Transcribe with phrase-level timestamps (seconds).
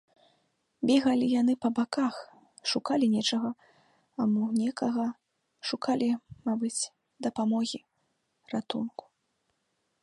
[0.91, 2.15] Бегалі яны па баках,
[2.71, 3.51] шукалі нечага,
[4.25, 5.07] а мо некага,
[5.71, 6.09] шукалі,
[6.51, 6.77] мабыць,
[7.29, 7.79] дапамогі,
[8.57, 9.03] ратунку.